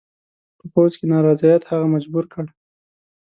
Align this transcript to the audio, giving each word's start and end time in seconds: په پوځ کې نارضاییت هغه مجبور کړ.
په 0.59 0.65
پوځ 0.73 0.91
کې 0.99 1.05
نارضاییت 1.11 1.63
هغه 1.65 1.87
مجبور 1.95 2.25
کړ. 2.33 2.45